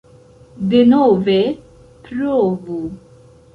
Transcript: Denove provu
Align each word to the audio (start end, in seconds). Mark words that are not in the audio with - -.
Denove 0.71 1.37
provu 2.01 2.79